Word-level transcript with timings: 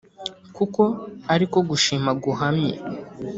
kuko 0.55 0.83
ariko 1.33 1.57
gushima 1.69 2.09
guhamye 2.23 2.73